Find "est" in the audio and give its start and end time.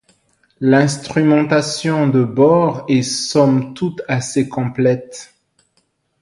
2.87-3.03